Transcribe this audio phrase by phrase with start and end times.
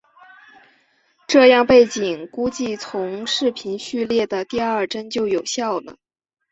[1.27, 5.95] 这样背景估计从视频序列的第二帧就有效了。